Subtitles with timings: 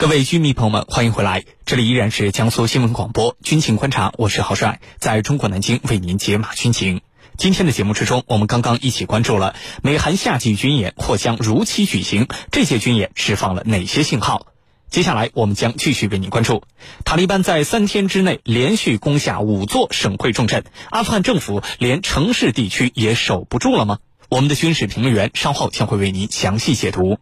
[0.00, 7.02] 各位军迷朋友们，欢迎回来，这里依然是江苏新闻广播军情观察，我是郝帅，在中国南京为您解码军情。
[7.36, 14.46] 今天的节目之中，我们刚刚一起关注了美韩夏季军演或将如期举行，这些军演释放了哪些信号？
[14.88, 16.62] 接下来我们将继续为您关注，
[17.04, 23.98] 塔利班在三天之内连续攻下五座省会重镇，阿富汗政府连城市地区也守不住了吗？
[24.30, 27.18] 我们的军事评论员稍后将会为您详细解读。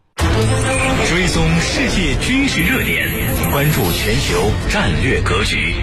[1.08, 3.08] 追踪世界军事热点，
[3.50, 5.74] 关注全球战略格局。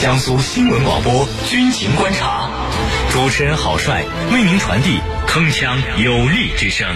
[0.00, 2.48] 江苏新闻广播军情观察，
[3.10, 6.88] 主持人郝帅为您传递铿锵有力之声。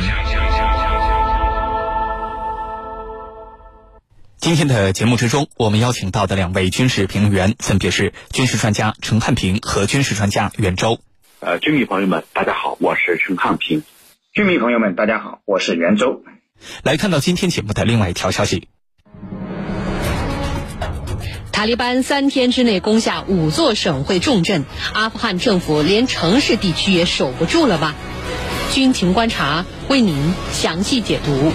[4.38, 11.00] 今天的节目之中，我们邀请到的两位军事评论员分别是军事专家陈汉平和军事专家袁周。
[11.41, 13.82] 呃，军迷朋友们，大家好，我是陈汉平。
[14.32, 16.24] 军迷朋友们，大家好，我是袁周。
[16.82, 18.68] 来看到今天节目的另外一条消息：
[21.52, 27.94] 塔利班三天之内攻下五座省会重镇，阿富汗政府连城市地区也守不住了吧？
[28.72, 31.52] 军情观察为您详细解读。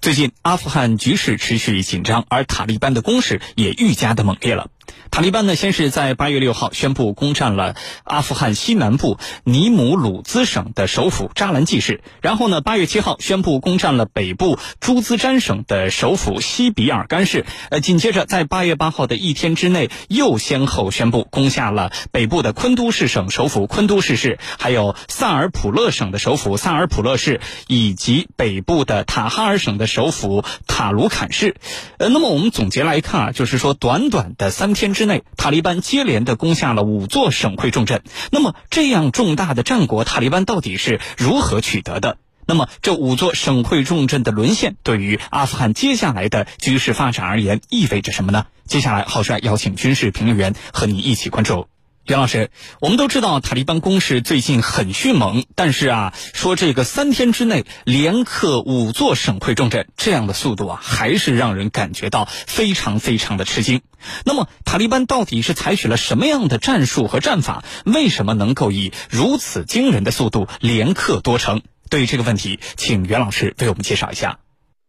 [0.00, 4.68] 最近，阿富汗局势持续紧张，而塔利班的攻势也愈加的猛烈了。
[5.10, 17.44] 塔利班呢，先是在八月六号宣布攻占了阿富汗西南部尼姆鲁兹省的首府扎兰季市，然后呢，八月七号宣布攻占了北部朱兹詹省的首府西比尔干市。
[17.68, 31.56] 呃，紧接着在八月八号的一天之内，又先后宣布攻下了北部的昆都市省首府昆都市市，还有萨尔普勒省的首府萨尔普勒市，以及北部的塔哈尔省的首府塔卢坎市。
[31.98, 38.02] 呃，那么我们总结来看啊，就是说短短的三天之内，塔利班接连的攻下了五座省会重镇。
[38.30, 42.18] 那么，这样重大的战果，塔利班到底是如何取得的？
[42.46, 48.46] 那么，这五座省会重镇的沦陷，对于阿富汗接下来的局势发展而言，意味着什么呢？
[48.66, 51.68] 接下来，浩帅邀请军事评论员和你一起关注。
[52.04, 63.82] 袁老师，我们都知道塔利班攻势最近很迅猛，但是啊，说这个三天之内连克五座省会重镇，这样的速度啊，还是让人感觉到非常非常的吃惊。
[64.24, 67.62] 那么，塔利班到底是采取了什么样的战术和战法？
[67.84, 71.62] 为什么能够以如此惊人的速度连克多城？
[71.88, 74.40] 对于这个问题，请袁老师为我们介绍一下。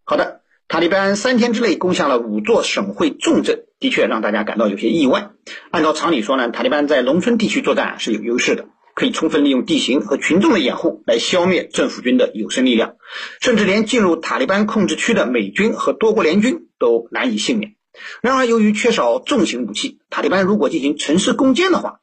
[0.03, 0.42] 好的。
[0.73, 5.29] 塔利班三天之内攻下了五座省会重镇，的确让大家感到有些意外。
[5.69, 12.95] 按照常理说呢，塔利班在农村地区作战是有优势的，可以充分利用地形和群众的掩护来消灭政府军的有生力量，
[13.39, 17.75] 甚至连进入塔利班控制区的美军和多国联军都难以幸免。
[18.23, 21.99] 然而，由于缺少重型武器，塔利班如果进行城市攻坚的话，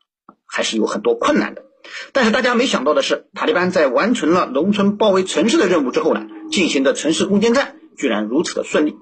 [0.46, 1.64] 还是有很多困难的。
[2.12, 7.74] 但是大家没想到的是，塔利班在完成了农村包围城市的任务之后呢，进行的城市攻坚战。
[8.00, 8.96] 居然如此的顺利，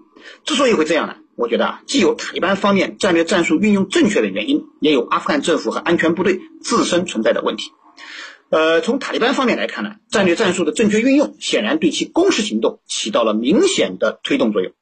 [0.44, 1.14] 之所以会这样呢？
[1.36, 7.70] 我觉得啊，既有塔利班方面战略战术运用正确的原因，也有阿富汗政府和安全部队自身存在的问题。
[8.50, 14.72] 呃，从塔利班方面来看呢，战略战术的正确运用显然对其攻势行动起到了明显的推动作用。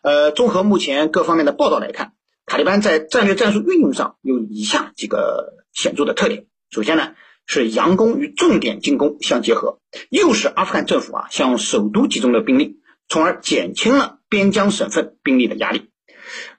[0.00, 2.14] 呃，综合目前各方面的报道来看，
[2.46, 6.46] 塔利班在战略战术运用上有以下几个显著的特点。
[6.70, 7.12] 首先呢，
[7.44, 12.78] 是佯攻与重点进攻相结合，诱使阿富汗政府啊向首都集中的兵力。
[13.12, 15.90] 从而减轻了边疆省份兵力的压力。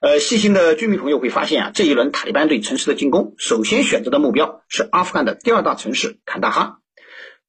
[0.02, 6.78] 呃，细心的居民朋友会发现啊，这一轮塔利班对城市的进攻，首先选择的目标是阿富汗的第二大城市坎大哈。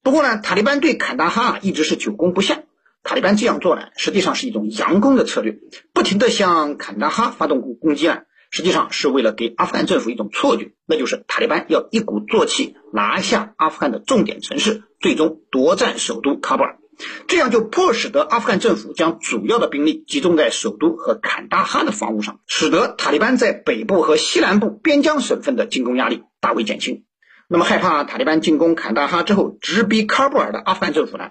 [0.03, 2.63] 不过呢，塔利班对坎大哈啊一直是久攻不下。
[3.03, 5.59] 塔利班这样做呢，实际上是一种佯攻的策略，
[5.93, 16.79] 不停地向坎大哈发动攻攻击呢，实际上是为了给阿富汗政府一种错觉，那就是塔利班要一鼓作气拿下阿富汗的重点城市，最终夺占首都喀布尔。
[17.27, 27.05] 这样就迫使得阿富汗政府将主要的兵力集中在首都和坎大哈的防务上，使得塔利班在北部和西南部边疆省份的进攻压力大为减轻。
[27.49, 31.31] 那么，害怕塔利班进攻坎大哈之后直逼喀布尔的阿富汗政府呢，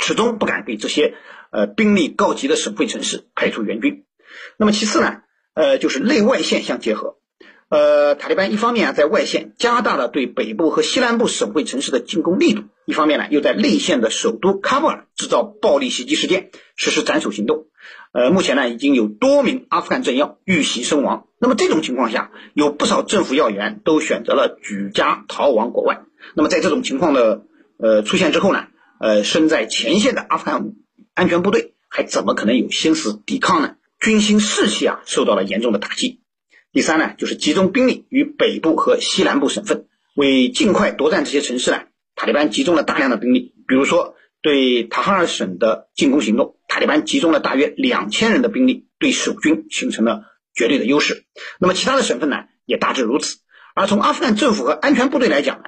[0.00, 1.14] 始终不敢给这些
[1.50, 4.04] 呃兵力告急的省会城市派出援军。
[4.56, 5.22] 那么，其次呢，
[5.54, 7.18] 呃，就是内外线相结合。
[7.70, 17.66] 呃，塔利班一方面啊在外线加大了对北部和西南部省会城市的进攻力度，一方面呢又在内线的首都喀布尔制造暴力袭击事件，实施斩首行动。
[18.12, 21.26] 呃，目前呢已经有多名阿富汗政要遇袭身亡。
[21.38, 26.00] 那么这种情况下，有不少政府要员都选择了举家逃亡国外。
[26.34, 27.44] 那么在这种情况的
[27.78, 28.64] 呃出现之后呢，
[28.98, 30.72] 呃，身在前线的阿富汗
[31.12, 33.74] 安全部队还怎么可能有心思抵抗呢？
[34.00, 36.20] 军心士气啊受到了严重的打击。
[36.72, 41.82] 第三呢，就是集中兵力于北部和西南部省份，为尽快夺占这些城市呢，
[42.14, 50.24] 塔利班集中了大量的兵力，比如说对塔哈尔省的进攻行动，塔利班集中了大约两千人的兵力，对守军形成了
[50.54, 51.24] 绝对的优势。
[51.58, 52.36] 那么其他的省份呢，
[52.66, 53.38] 也大致如此。
[53.74, 55.64] 而从阿富汗政府和安全部队来讲呢，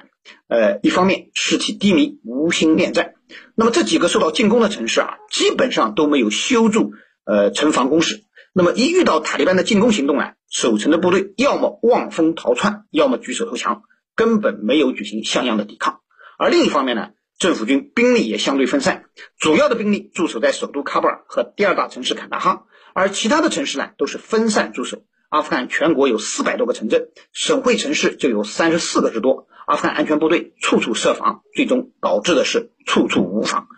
[0.49, 3.15] 呃，一方面士气低迷，无心恋战。
[3.55, 6.91] 那么这几个受到进攻的城市啊，基本上都没有修筑
[7.25, 8.23] 呃城防工事。
[8.53, 13.83] 那么一遇到塔利班的进攻行动呢，守城的部队要么望风逃窜，要么举手投降，
[14.15, 16.01] 根本没有举行像样的抵抗。
[16.37, 19.05] 而另一方面呢，政府军兵力也相对分散，
[19.39, 25.03] 主要的兵力驻守在首都喀布尔和第二大城市坎大哈，而其他的城市呢，都是分散驻守。
[25.29, 29.47] 阿富汗全国有四百多个城镇，省会城市就有三十四个之多。
[29.65, 33.69] 阿富汗安全部队处处设防，最终导致的是处处无防。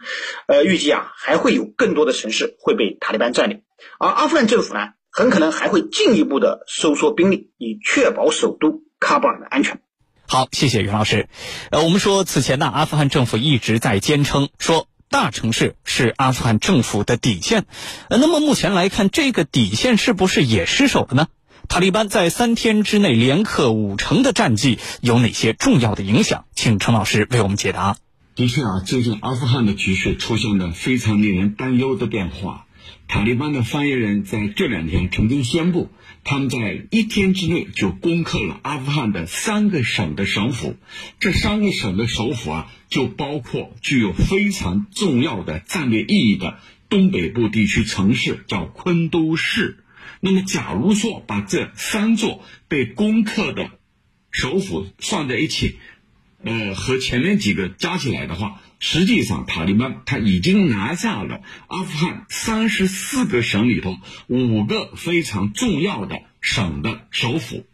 [0.47, 3.61] 呃，预计啊还会有更多的城市会被塔利班占领，
[3.99, 9.79] 而阿富汗政府呢，很可能还会进一步的收缩兵力，以确保首都喀布尔的安全。
[10.25, 11.29] 好，谢谢袁老师。
[11.69, 17.65] 呃，我们说此前呢，阿富汗政府一直在坚称说大城市是阿富汗政府的底线。
[18.09, 21.27] 呃，那么目前来看，这个底线是不是也失守了呢？
[21.69, 26.45] 塔利班在三天之内连克五城的战绩有哪些重要的影响？
[26.55, 27.97] 请陈老师为我们解答。
[28.33, 32.65] 的确啊，最近阿富汗的局势出现了非常令人担忧的变化。
[33.07, 35.89] 塔利班的发言人在这两天曾经宣布，
[36.23, 40.77] 他们在一天之内就攻克了阿富汗的三个省的省府。
[41.19, 46.59] 这三个省的首府啊，就包括具有非常重要的战略意义的
[46.89, 49.79] 东北部地区城市，叫昆都市。
[50.19, 53.69] 那么，假如说把这三座被攻克的
[54.31, 55.77] 首府算在一起，
[56.43, 63.97] 呃，和前面几个加起来的话，实际上塔利班他已经拿下了阿富汗三十四个省里头
[64.27, 67.65] 五个非常重要的省的首府。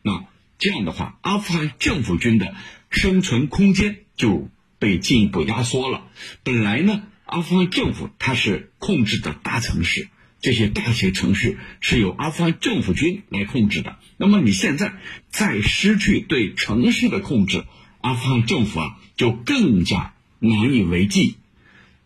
[0.00, 0.24] 那
[0.58, 2.54] 这样的话，阿富汗政府军的
[2.88, 6.06] 生存空间就被进一步压缩了。
[6.42, 10.08] 本来呢，阿富汗政府它是控制的大城市。
[10.40, 13.98] 这些大型城市是由阿富汗政府军来控制的。
[14.16, 14.94] 那么你现在
[15.28, 17.66] 再失去对城市的控制，
[18.00, 21.36] 阿富汗政府啊就更加难以为继。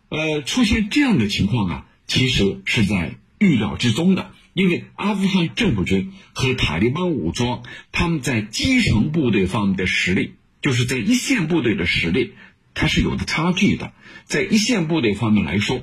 [0.09, 4.31] 呃，出现这样的情况啊，其实是在预料之中的。
[4.53, 12.33] 因为阿富汗政府军和塔利班武装，他们在基层部队方面的实力，就是在一线部队的实力，
[12.73, 13.93] 它是有的差距的。
[14.25, 15.81] 在一线部队方面来说，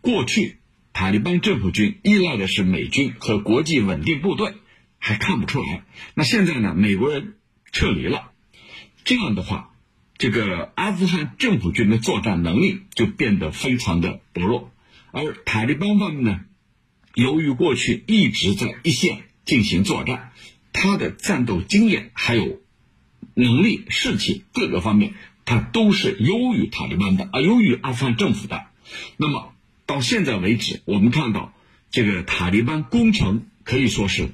[0.00, 0.56] 过去。
[0.92, 4.54] 塔利班政府军依赖的是美军和国际稳定部队，
[4.98, 5.84] 还看不出来。
[6.14, 6.74] 那现在呢？
[6.74, 7.34] 美国人
[7.70, 8.32] 撤离了，
[9.04, 9.70] 这样的话，
[10.20, 14.70] 这个阿富汗政府军的作战能力就变得非常的薄弱。
[15.10, 16.40] 而塔利班方面呢，
[17.14, 20.30] 由于过去一直在一线进行作战，
[20.72, 22.60] 他的战斗经验还有
[23.34, 25.14] 能力、士气各个方面，
[25.44, 28.66] 他都是优于塔利班的，啊优于阿富汗政府的。
[29.16, 29.52] 那么。
[29.86, 31.52] 到现在为止，我们看到
[31.90, 34.30] 这个塔利班攻城可以说是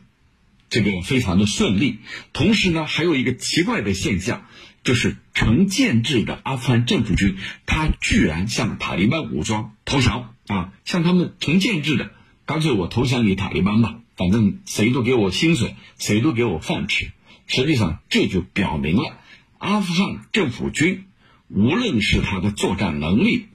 [0.69, 2.00] 这个非常的顺利。
[2.35, 4.47] 同时呢，还有一个奇怪的现象，
[4.87, 7.37] 就是成建制的阿富汗政府军，
[7.67, 10.73] 他居然向塔利班武装投降啊！
[10.87, 12.12] 向他们成建制的，
[12.47, 17.11] 干脆我投降给塔利班吧，反正谁都给我薪水，谁都给我饭吃。
[17.47, 19.19] 实际上，这就表明了
[19.59, 21.05] 阿富汗政府军
[21.49, 23.49] 无论是他的作战能力，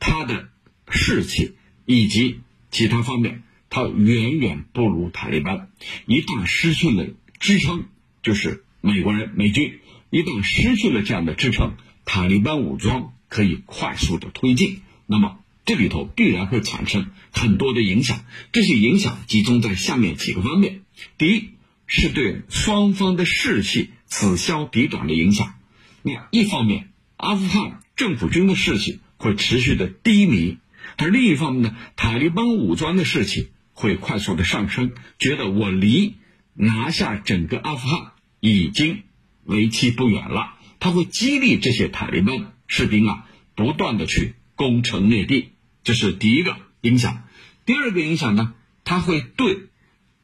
[0.00, 0.48] 他的。
[0.88, 2.38] 士气以及
[2.70, 5.68] 其他方面，他远远不如塔利班。
[6.06, 7.08] 一旦失去了
[7.40, 7.86] 支撑，
[8.22, 14.82] 就是美国人、美军一旦失去了这样的支撑，塔利班武装可以快速的推进。
[15.06, 20.82] 那么这里头必然会产生很多的影响，这些影响集中在下面几个方面：
[21.18, 21.50] 第一，
[21.86, 25.54] 是对双方的士气此消彼长的影响。
[26.02, 30.58] 那一方面，阿富汗政府军的士气会持续的低迷。
[30.98, 36.14] 而另一方面呢，塔利班武装的士气会快速的上升，觉得我离
[36.54, 39.02] 拿下整个阿富汗已经
[39.46, 40.54] 为期不远了。
[40.78, 45.50] 他会激励这些塔利班士兵啊，不断的去攻城略地，
[45.84, 47.24] 这是第一个影响。
[47.64, 49.68] 第二个影响呢，他会对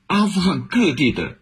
[0.07, 1.39] 阿富汗各地的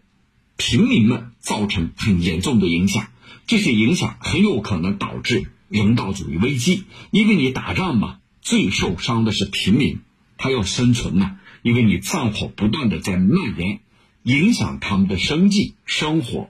[0.57, 3.07] 平民们造成很严重的影响。
[3.47, 8.19] 这些影响很有可能导致人道主义危机，因为你打仗嘛。
[8.43, 9.99] 最受伤的是平民，
[10.35, 13.81] 他要生存呐，因为你战火不断的在蔓延，
[14.23, 16.49] 影响他们的生计生活，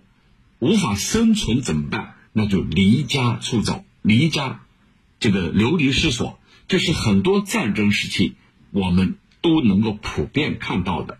[0.61, 2.13] 无法生存怎么办？
[2.33, 4.61] 那就离家出走，离家，
[5.19, 8.35] 这个流离失所，这是很多战争时期
[8.71, 11.17] 我们都能够普遍看到的。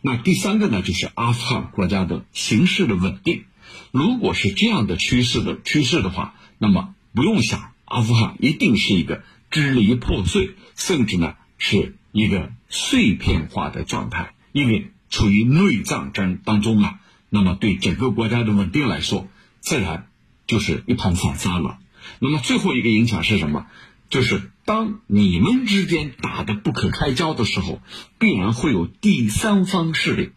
[0.00, 3.44] 那第三个呢，就是阿富汗国家的形势的稳定，
[3.92, 9.22] 如果是这样的趋势的趋势的话，那么不用想，阿富汗一定是一个。
[9.52, 17.01] 支离破碎，甚至呢是一个碎片化的状态，因为处于内战争当中啊，
[17.34, 19.26] 那么对整个国家的稳定来说，
[19.60, 20.08] 自然
[20.46, 21.78] 就是一盘散沙了。
[22.18, 23.66] 那么最后一个影响是什么？
[24.10, 27.80] 就是当你们之间打得不可开交的时候，
[28.18, 30.32] 必然会有第三方势力，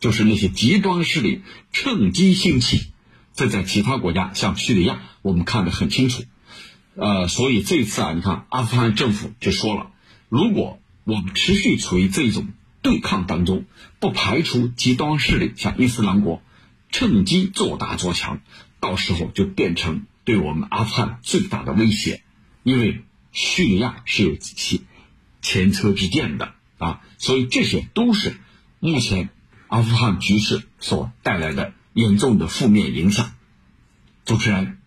[0.00, 1.42] 就是那些极端势力
[1.72, 2.88] 趁机兴起。
[3.36, 6.24] 这在其他国家，像叙利亚，我们看得很清楚。
[6.96, 9.92] 呃，所以这次啊，你看阿富汗政府就说了，
[10.28, 12.48] 如果我们持续处于这种
[12.82, 13.64] 对抗当中，
[13.98, 16.42] 不排除极端势力像伊斯兰国
[16.90, 18.40] 趁机做大做强，
[18.80, 22.22] 到时候就变成对我们阿富汗最大的威胁。
[22.62, 24.84] 因为叙利亚是有其
[25.42, 28.38] 前车之鉴的啊，所以这些都是
[28.78, 29.30] 目前
[29.68, 33.32] 阿富汗局势所带来的严重的负面影响。
[34.24, 34.78] 主持人。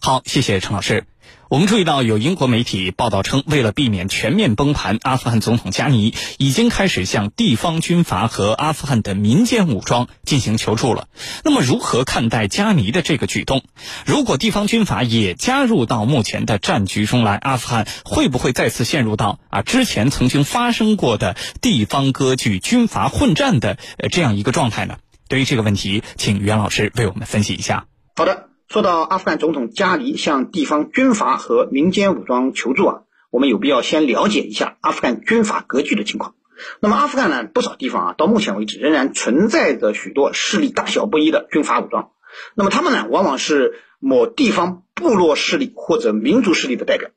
[0.00, 1.06] 好，谢谢陈老师。
[1.48, 11.06] 我们注意到，有英国媒体报道称，为了避免全面崩盘，阿富汗总统加尼已经开始向地方军阀和阿富汗的民间武装进行求助了。
[11.44, 13.62] 那么，如何看待加尼的这个举动？
[14.04, 24.96] 如果地方军阀也加入到目前的战局中来，阿富汗会不会再次陷入到啊之前曾经发生过的地方割据、军阀混战的呃这样一个状态呢？
[25.28, 27.86] 对于这个问题，请袁老师为我们分析一下。
[28.16, 28.48] 好的。
[28.68, 36.34] 说到阿富汗总统加尼向地方军阀和民间武装求助啊，我们有必要先了解一下阿富汗军阀割据的情况。
[36.80, 42.10] 那么阿富汗呢，不少地方啊，到目前为止仍然存在着许多势力大小不一的军阀武装。
[42.54, 47.10] 那么他们呢，往往是某地方部落势力或者民族势力的代表。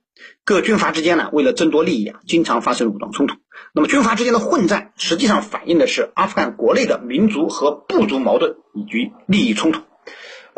[0.45, 3.37] 各军阀之间呢，为了争夺利益啊，经常发生武装冲突。
[3.73, 9.81] 那么军阀之间的混战，实际上反映的是阿富汗国内的民族和部族矛盾以及利益冲突。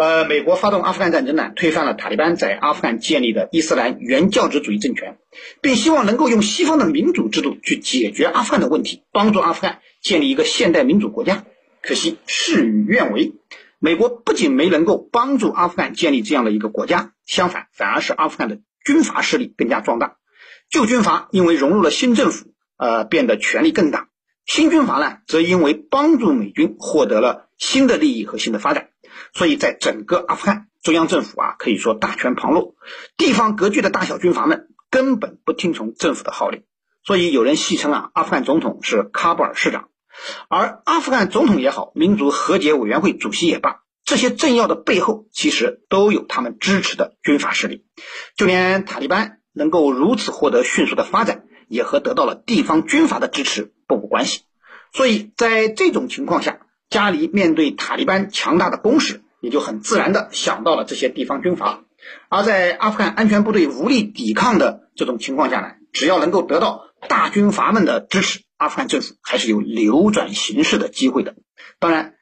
[0.02, 5.20] 呃，美国发动阿富汗战争呢，推翻了塔利班在阿富汗建立的伊斯兰原教旨主义政权，
[5.62, 11.44] 并希望能够用西方的民主制度去解决阿富汗的问题，帮助阿富汗建立一个现代民主国家。
[11.84, 13.34] 可惜事与愿违，
[13.78, 20.16] 美国不仅没能够帮助阿富汗建立这样的一个国家，相反，反而是阿富汗的军阀势力更加壮大。
[20.72, 24.08] 旧军阀因为融入了新政府，呃，变得权力更大；
[24.48, 28.88] 新军阀呢，则因为帮助美军获得了新的利益和新的发展。
[29.34, 32.76] 所以在整个阿富汗，中央政府啊可以说大权旁落，
[33.18, 36.64] 地方割据的大小军阀们根本不听从政府的号令。
[37.04, 39.90] 所以有人戏称啊，阿富汗总统是喀布尔市长，
[40.50, 47.86] 而阿富汗总统也好，民族和解委员会主席也罢，这些政要的背后其实都有他们支持的军阀势力。
[48.36, 54.42] 就连塔利班能够如此获得迅速的发展，也和得到了地方军阀的支持不无关系。
[54.94, 56.60] 所以在这种情况下，
[56.92, 61.84] 加里面对塔利班强大的攻势，也就很自然的想到了这些地方军阀。
[62.30, 71.36] 而在阿富汗安全部队无力抵抗的这种情况下呢，只要能够得到大军阀们的支持，阿富汗政府还是有扭转形势的机会的。
[71.80, 72.16] 当然，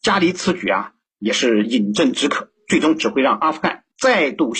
[0.00, 4.54] 加里此举啊，也是饮鸩止渴，最终只会让阿富汗再度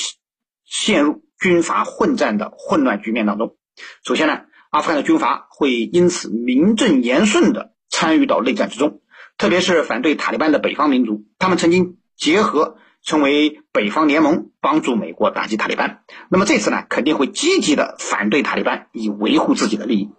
[0.67, 3.57] 陷入军阀混战的混乱局面当中。
[4.05, 9.01] 首先呢，阿富汗的军阀会因此名正言顺的参与到内战之中。
[9.39, 16.03] 特别是反对塔利班的北方民族，他们曾经结合成为北方联盟，帮助美国打击塔利班。
[16.31, 20.11] 那么这次呢，肯定会积极的反对塔利班，以维护自己的利益。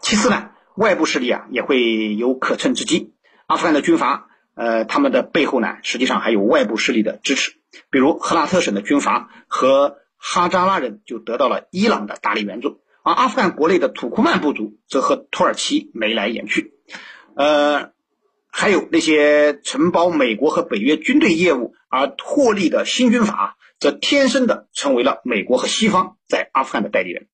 [0.00, 3.12] 其次呢，外部势力啊也会有可乘之机。
[3.46, 7.52] 阿富汗的军阀，呃，他们的背后呢，实际上还有外部势力的支持。
[7.90, 16.72] 比如赫拉特省的军阀和哈扎拉人就得到了伊朗的大力援助，而阿富汗国内的土库曼部族则和土耳其眉来眼去。
[17.36, 17.92] 呃。
[18.56, 27.26] 还有那些承包美国和北约军队业务而获利的新军阀，则天生的成为了美国和西方在阿富汗的代理人。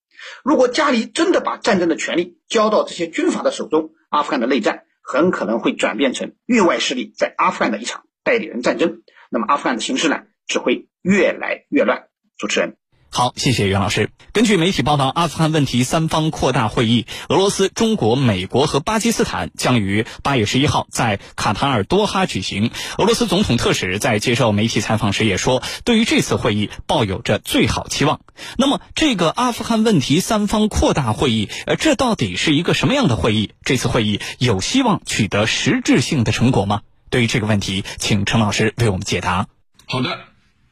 [0.42, 9.02] 如果加里真的把战争的权力交到这些军阀的手中，阿富汗的内战很可能会转变成域外势力在阿富汗的一场代理人战争。
[9.30, 12.08] 那么阿富汗的形势呢，只会越来越乱。
[12.38, 12.79] 主持人。
[13.12, 14.10] 好，谢谢袁老师。
[14.32, 22.70] 根据媒体报道，阿富汗问题三方扩大会议，俄罗斯、中国、美国和巴基斯坦将于八月十一号在卡塔尔多哈举行。
[22.98, 28.20] 俄罗斯总统特使在接受媒体采访时也说，对于这次会议抱有着最好期望。
[28.56, 33.50] 那么，这个阿富汗问题三方扩大会议，呃，这到底是一个什么样的会议？
[33.64, 36.82] 这次会议有希望取得实质性的成果吗？
[37.10, 39.48] 对于这个问题，请陈老师为我们解答。
[39.86, 40.29] 好的。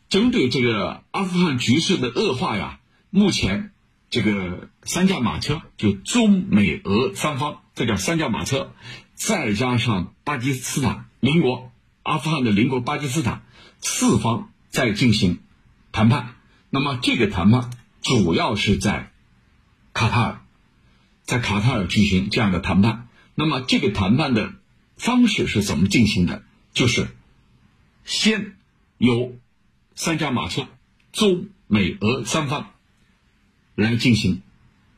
[0.08, 3.72] 针对这个阿富汗局势的恶化呀，目前
[4.10, 8.72] 这个三驾马车就中美俄三方，这叫三驾马车，
[9.14, 11.70] 再加上巴基斯坦邻国
[12.02, 13.42] 阿富汗的邻国巴基斯坦，
[13.80, 15.40] 四方在进行
[15.92, 16.36] 谈判。
[16.70, 19.12] 那么这个谈判主要是在
[19.92, 20.40] 卡塔尔，
[21.24, 23.08] 在卡塔尔举行这样的谈判。
[23.34, 24.54] 那么这个谈判的
[24.96, 26.42] 方式是怎么进行的？
[26.72, 27.08] 就是
[28.04, 28.56] 先
[28.96, 29.36] 由
[29.98, 30.68] 三驾马车、
[31.10, 32.70] 中美俄三方
[33.74, 34.42] 来进行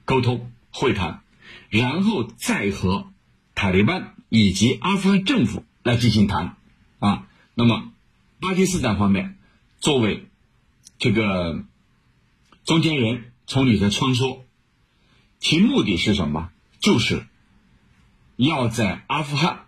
[0.04, 1.22] 沟通会谈，
[1.70, 3.10] 然后再和
[3.54, 6.58] 塔利班以及阿富汗政府来进行谈
[6.98, 7.26] 啊。
[7.54, 7.94] 那么
[8.40, 9.38] 巴基斯坦方面
[9.80, 10.28] 作为
[10.98, 11.64] 这个
[12.66, 14.42] 中间人，从里头穿梭，
[15.38, 16.50] 其目的是什么？
[16.78, 17.26] 就是
[18.36, 19.64] 要在阿富汗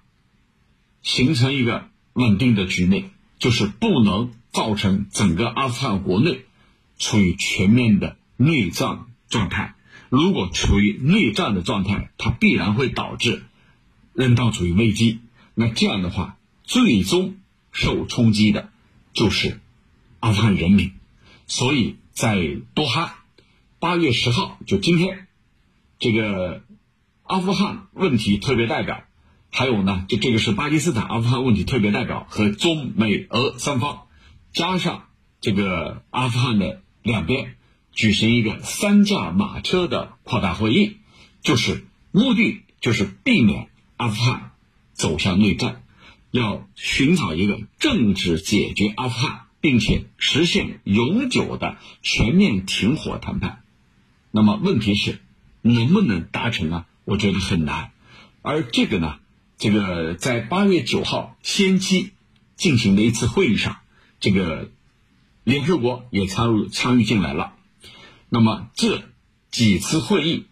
[1.01, 6.45] 形成一个稳定的局面，就是不能造成整个阿富汗国内
[6.99, 9.75] 处于全面的内战状态。
[10.09, 13.45] 如果处于内战的状态，它必然会导致
[14.13, 15.21] 人道主义危机。
[15.55, 17.37] 那这样的话，最终
[17.73, 18.71] 受冲击的
[19.15, 19.61] 就是
[20.21, 20.93] 阿富汗人民。
[21.47, 23.25] 所以在多哈，
[23.79, 25.27] 八月十号，就今天，
[25.99, 26.63] 这个
[27.25, 29.05] 阿富汗问题特别代表，
[29.51, 34.03] 还有呢，就这个是巴基斯坦阿富汗问题特别代表和中美俄三方，
[34.53, 35.05] 加上
[35.41, 37.57] 这个阿富汗的两边，
[37.93, 40.97] 举行一个三驾马车的扩大会议，
[41.43, 44.53] 就是目的就是避免阿富汗
[44.93, 45.83] 走向内战，
[46.31, 49.41] 要寻找一个政治解决阿富汗。
[49.63, 53.63] 并且实现永久的全面停火谈判，
[54.33, 55.21] 那么问题是
[55.61, 56.85] 能不能达成呢？
[57.05, 57.93] 我觉得很难。
[58.43, 59.21] 而这个呢，
[59.59, 62.11] 这个在八月九号先期
[62.57, 63.77] 进行的一次会议上，
[64.23, 64.71] 这个
[65.43, 67.55] 联合国也参与参与进来了。
[68.29, 69.03] 那么这
[69.51, 70.47] 几次会议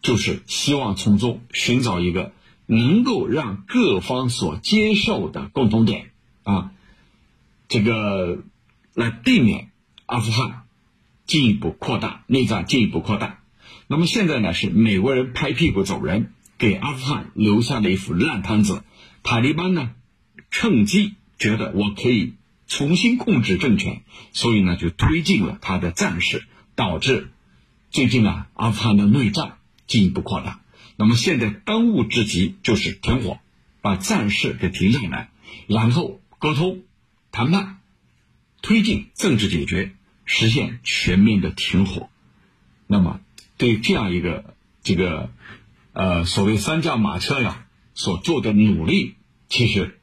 [0.00, 2.32] 就是希望从中寻找一个
[2.64, 6.12] 能够让各方所接受的共同点
[6.44, 6.72] 啊。
[7.68, 8.42] 这个
[8.94, 9.70] 来避免
[10.06, 10.62] 阿富汗
[11.26, 13.40] 进一步扩大内战，进一步扩大。
[13.86, 18.82] 那么现在呢，是美国人拍屁股走人，给阿富汗留下了一副烂摊子。
[19.22, 19.90] 塔利班呢，
[20.50, 22.32] 趁机觉得我可以
[22.70, 24.02] 重新控制政权，
[24.32, 27.32] 所以呢，就推进了他的战事，导致
[27.90, 30.60] 最近啊，阿富汗的内战进一步扩大。
[30.96, 33.40] 那么现在当务之急就是停火，
[33.82, 35.30] 把战事给停下来，
[35.66, 36.82] 然后沟通。
[37.32, 37.78] 谈判，
[38.60, 39.92] 推进政治解决，
[40.24, 42.08] 实现全面的停火。
[42.88, 43.20] 那么，
[43.56, 45.30] 对这样一个这个
[45.92, 49.14] 呃所谓三驾马车呀所做的努力，
[49.48, 50.00] 其实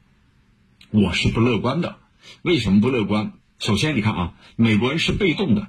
[0.90, 1.98] 我是不乐观的。
[2.42, 3.32] 为什么不乐观？
[3.58, 5.68] 首先，你看啊，美国人是被动的，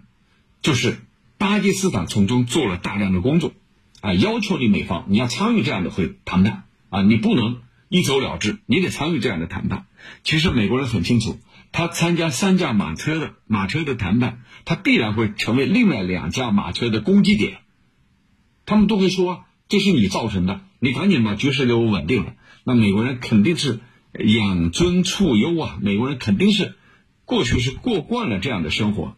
[0.62, 1.00] 就是
[1.38, 3.54] 巴基斯坦从中做了大量的工作
[4.02, 9.86] 啊，要求你美方你要参与这样的会谈判啊，你不能一走了之，你得参与这样的谈判。
[10.24, 11.40] 其实美国人很清楚。
[11.72, 17.60] 他参加三驾马车的马车的谈判，他必然会成为另外两架马车的攻击点。
[18.66, 22.34] 他们都会说这是你造成的，你赶紧把局势给我稳定了。
[22.64, 23.82] 那美国人肯定是
[24.14, 26.76] 养尊处优啊，美国人肯定是
[27.26, 29.16] 过去是过惯了这样的生活，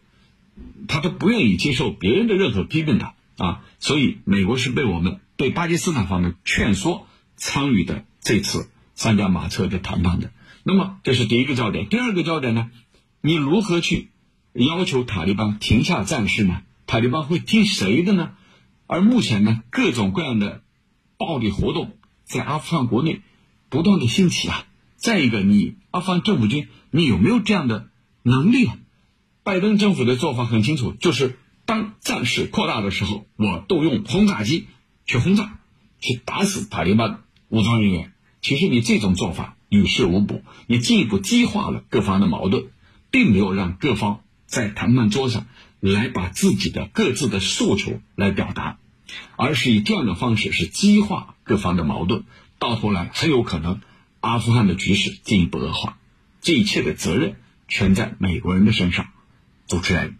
[0.86, 3.64] 他都不愿意接受别人的任何批评的啊。
[3.78, 10.30] 所以美国是被我们被巴基斯坦方面劝说参与的这次三驾马车的谈判的。
[10.62, 12.70] 那么这是第一个焦点，第二个焦点呢？
[13.20, 14.10] 你如何去
[14.52, 16.62] 要求塔利班停下战事呢？
[16.86, 18.34] 塔利班会听谁的呢？
[18.86, 20.62] 而目前呢，各种各样的
[21.16, 23.22] 暴力活动在阿富汗国内
[23.70, 24.66] 不断的兴起啊。
[25.02, 27.88] 再一个，你阿富汗政府军你有没有这样的
[28.22, 28.78] 能力啊？
[29.42, 34.68] 拜登政府的做法很清楚，就是当战事扩大的时候，我动用轰炸机
[35.04, 35.58] 去轰炸，
[36.00, 38.12] 去打死塔利班武装人员。
[38.40, 39.56] 其实你这种做法。
[39.68, 42.66] 与事无补，你进一步激化了各方的矛盾，
[43.10, 45.46] 并没有让各方在谈判桌上
[45.80, 48.76] 来把自己的各自的诉求来表达，
[49.36, 52.24] 而是以这样的方式是激化各方的矛盾，
[52.58, 53.80] 到头来很有可能
[54.22, 55.98] 阿富汗的局势进一步恶化，
[56.40, 57.34] 这一切的责任
[57.66, 59.08] 全在美国人的身上。
[59.66, 60.16] 主持人。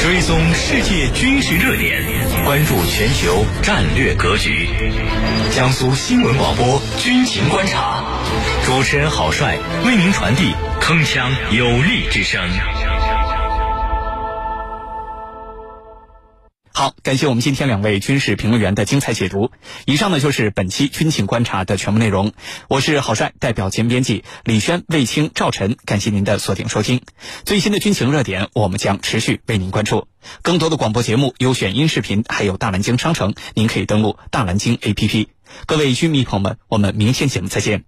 [0.00, 2.02] 追踪世界军事热点，
[2.46, 4.66] 关注全球战略格局。
[5.54, 8.02] 江苏新闻广播军情观察，
[8.64, 12.40] 主持人郝帅为您传递铿锵有力之声。
[17.02, 19.50] 感谢我们今天两位军事评论员的精彩解读。
[19.86, 22.32] 以上呢就是本期军情观察的全部内容。
[22.68, 27.00] 我是郝帅，代表节目编辑李轩、魏青、赵晨，感谢您的锁定收听。
[27.44, 30.06] 最新的军情热点，我们将持续为您关注。
[30.42, 35.26] 更多的广播节目、优选音视频，还有大蓝鲸商城，您可以登录大蓝鲸 APP。
[35.66, 37.80] 各位军迷朋友们，我们明天节目再见。